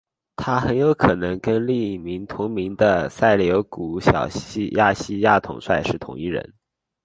[0.35, 4.27] 他很有可能跟另一位同名的塞琉古小
[4.71, 6.51] 亚细亚统帅是同一人。